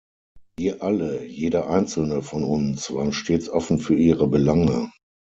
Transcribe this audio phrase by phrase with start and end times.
[0.57, 4.91] Wir alle, jeder einzelne von uns, waren stets offen für ihre Belange.